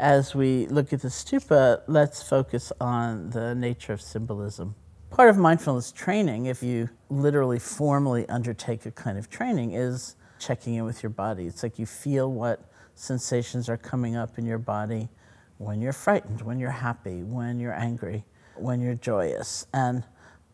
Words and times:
As 0.00 0.34
we 0.34 0.66
look 0.68 0.94
at 0.94 1.02
the 1.02 1.08
stupa, 1.08 1.82
let's 1.86 2.22
focus 2.22 2.72
on 2.80 3.28
the 3.28 3.54
nature 3.54 3.92
of 3.92 4.00
symbolism. 4.00 4.74
Part 5.10 5.28
of 5.28 5.36
mindfulness 5.36 5.92
training, 5.92 6.46
if 6.46 6.62
you 6.62 6.88
literally 7.10 7.58
formally 7.58 8.26
undertake 8.30 8.86
a 8.86 8.92
kind 8.92 9.18
of 9.18 9.28
training, 9.28 9.72
is 9.72 10.16
checking 10.38 10.76
in 10.76 10.86
with 10.86 11.02
your 11.02 11.10
body. 11.10 11.46
It's 11.46 11.62
like 11.62 11.78
you 11.78 11.84
feel 11.84 12.32
what 12.32 12.64
sensations 12.94 13.68
are 13.68 13.76
coming 13.76 14.16
up 14.16 14.38
in 14.38 14.46
your 14.46 14.56
body 14.56 15.10
when 15.58 15.82
you're 15.82 15.92
frightened, 15.92 16.40
when 16.40 16.58
you're 16.58 16.70
happy, 16.70 17.22
when 17.22 17.60
you're 17.60 17.74
angry, 17.74 18.24
when 18.56 18.80
you're 18.80 18.94
joyous. 18.94 19.66
And 19.74 20.02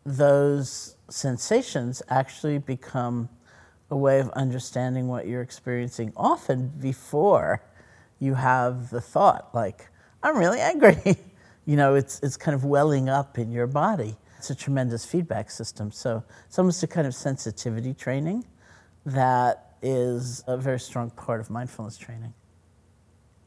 those 0.05 0.97
sensations 1.09 2.01
actually 2.09 2.57
become 2.57 3.29
a 3.89 3.95
way 3.95 4.19
of 4.19 4.29
understanding 4.31 5.07
what 5.07 5.25
you're 5.25 5.41
experiencing 5.41 6.11
often 6.17 6.67
before 6.81 7.61
you 8.19 8.33
have 8.33 8.89
the 8.89 9.01
thought 9.01 9.49
like 9.53 9.89
i'm 10.23 10.37
really 10.37 10.59
angry. 10.59 10.97
You 11.69 11.75
know 11.75 11.95
it's, 11.95 12.21
it's 12.21 12.37
kind 12.37 12.55
of 12.55 12.63
welling 12.63 13.09
up 13.09 13.37
in 13.37 13.51
your 13.51 13.67
body. 13.67 14.15
It's 14.37 14.49
a 14.49 14.55
tremendous 14.55 15.03
feedback 15.03 15.51
system. 15.51 15.91
So 15.91 16.23
it's 16.45 16.57
almost 16.57 16.81
a 16.81 16.87
kind 16.87 17.05
of 17.05 17.13
sensitivity 17.13 17.93
training 17.93 18.45
that 19.05 19.75
is 19.81 20.45
a 20.47 20.55
very 20.55 20.79
strong 20.79 21.09
part 21.09 21.41
of 21.41 21.49
mindfulness 21.49 21.97
training. 21.97 22.33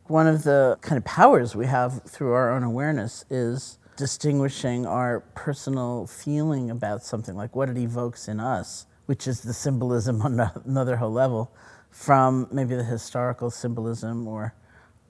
One 0.04 0.26
of 0.26 0.42
the 0.42 0.76
kind 0.82 0.98
of 0.98 1.04
powers 1.06 1.56
we 1.56 1.64
have 1.64 2.02
through 2.02 2.34
our 2.34 2.50
own 2.50 2.62
awareness 2.62 3.24
is 3.30 3.78
distinguishing 3.96 4.84
our 4.84 5.20
personal 5.34 6.06
feeling 6.06 6.70
about 6.70 7.02
something 7.02 7.34
like 7.34 7.56
what 7.56 7.70
it 7.70 7.78
evokes 7.78 8.28
in 8.28 8.38
us 8.38 8.84
which 9.10 9.26
is 9.26 9.40
the 9.40 9.52
symbolism 9.52 10.23
on 10.24 10.38
another 10.64 10.95
whole 10.95 11.10
level, 11.10 11.52
from 11.90 12.46
maybe 12.52 12.76
the 12.76 12.84
historical 12.84 13.50
symbolism 13.50 14.28
or 14.28 14.54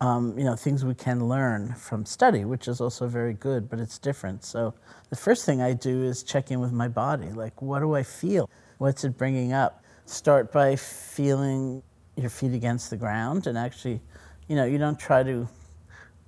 um, 0.01 0.37
you 0.39 0.45
know 0.45 0.57
things 0.57 0.85
we 0.85 0.95
can 0.95 1.29
learn 1.29 1.75
from 1.75 2.05
study, 2.05 2.45
which 2.45 2.69
is 2.69 2.81
also 2.81 3.07
very 3.07 3.35
good, 3.35 3.69
but 3.69 3.79
it's 3.79 3.99
different. 3.99 4.45
So 4.45 4.75
the 5.11 5.17
first 5.17 5.45
thing 5.45 5.61
I 5.61 5.75
do 5.75 6.03
is 6.03 6.23
check 6.23 6.51
in 6.51 6.61
with 6.61 6.73
my 6.73 6.89
body, 6.89 7.31
like 7.31 7.61
what 7.61 7.81
do 7.81 7.95
I 7.95 8.03
feel? 8.03 8.49
What's 8.79 9.05
it 9.05 9.19
bringing 9.19 9.53
up? 9.53 9.85
Start 10.07 10.53
by 10.53 10.77
feeling 10.77 11.83
your 12.17 12.31
feet 12.31 12.55
against 12.55 12.91
the 12.91 12.97
ground, 12.97 13.47
and 13.47 13.59
actually, 13.59 14.01
you 14.49 14.57
know, 14.57 14.65
you 14.65 14.79
don't 14.79 14.99
try 14.99 15.23
to 15.23 15.49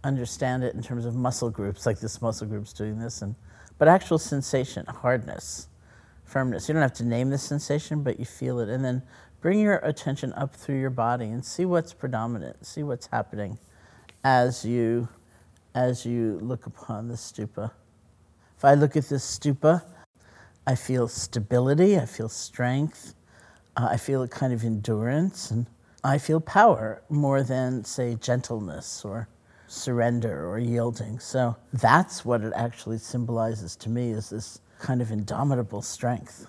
understand 0.05 0.64
it 0.64 0.74
in 0.74 0.83
terms 0.83 1.06
of 1.06 1.14
muscle 1.14 1.50
groups, 1.50 1.86
like 1.86 1.98
this 2.00 2.20
muscle 2.20 2.46
group's 2.46 2.72
doing 2.72 2.98
this, 2.98 3.22
and 3.22 3.34
but 3.78 3.89
actual 3.89 4.18
sensation, 4.18 4.84
hardness 4.86 5.68
firmness. 6.24 6.68
You 6.68 6.72
don't 6.72 6.83
have 6.83 6.94
to 6.94 7.05
name 7.05 7.30
the 7.30 7.39
sensation, 7.39 8.02
but 8.02 8.18
you 8.18 8.24
feel 8.24 8.58
it. 8.61 8.68
And 8.68 8.84
then 8.84 9.02
bring 9.41 9.61
your 9.61 9.77
attention 9.78 10.33
up 10.33 10.56
through 10.56 10.80
your 10.80 10.91
body 10.91 11.27
and 11.27 11.44
see 11.44 11.64
what's 11.66 11.92
predominant, 11.92 12.64
see 12.64 12.83
what's 12.83 13.06
happening 13.08 13.58
as 14.24 14.64
you 14.64 15.08
as 15.74 16.04
you 16.04 16.38
look 16.42 16.66
upon 16.66 17.08
the 17.08 17.14
stupa. 17.14 17.70
If 18.56 18.64
I 18.64 18.74
look 18.74 18.96
at 18.96 19.08
this 19.08 19.38
stupa, 19.38 19.82
I 20.66 20.74
feel 20.74 21.08
stability, 21.08 21.98
I 21.98 22.06
feel 22.06 22.28
strength, 22.28 23.14
uh, 23.76 23.88
I 23.90 23.96
feel 23.96 24.22
a 24.22 24.28
kind 24.28 24.52
of 24.52 24.64
endurance, 24.64 25.50
and 25.50 25.66
I 26.04 26.18
feel 26.18 26.40
power 26.40 27.02
more 27.08 27.42
than, 27.42 27.84
say, 27.84 28.14
gentleness 28.16 29.04
or 29.04 29.28
surrender 29.66 30.46
or 30.46 30.58
yielding. 30.58 31.18
So 31.18 31.56
that's 31.72 32.24
what 32.24 32.42
it 32.42 32.52
actually 32.54 32.98
symbolizes 32.98 33.74
to 33.76 33.88
me 33.88 34.10
is 34.10 34.30
this 34.30 34.60
kind 34.78 35.00
of 35.00 35.10
indomitable 35.10 35.80
strength. 35.80 36.46